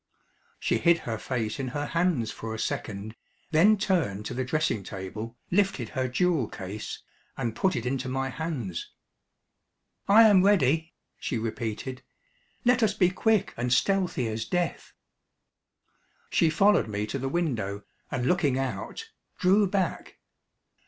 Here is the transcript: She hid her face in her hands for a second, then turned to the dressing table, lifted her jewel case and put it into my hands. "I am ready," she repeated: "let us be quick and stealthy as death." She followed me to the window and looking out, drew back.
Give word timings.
She 0.59 0.79
hid 0.79 0.97
her 1.05 1.19
face 1.19 1.59
in 1.59 1.67
her 1.67 1.85
hands 1.85 2.31
for 2.31 2.55
a 2.55 2.59
second, 2.59 3.15
then 3.51 3.77
turned 3.77 4.25
to 4.25 4.33
the 4.33 4.43
dressing 4.43 4.81
table, 4.83 5.37
lifted 5.51 5.89
her 5.89 6.07
jewel 6.07 6.47
case 6.47 7.03
and 7.37 7.55
put 7.55 7.75
it 7.75 7.85
into 7.85 8.09
my 8.09 8.29
hands. 8.29 8.89
"I 10.07 10.23
am 10.23 10.41
ready," 10.43 10.95
she 11.19 11.37
repeated: 11.37 12.01
"let 12.65 12.81
us 12.81 12.95
be 12.95 13.11
quick 13.11 13.53
and 13.55 13.71
stealthy 13.71 14.27
as 14.27 14.43
death." 14.45 14.91
She 16.31 16.49
followed 16.49 16.87
me 16.87 17.05
to 17.05 17.19
the 17.19 17.29
window 17.29 17.83
and 18.09 18.25
looking 18.25 18.57
out, 18.57 19.11
drew 19.37 19.67
back. 19.67 20.17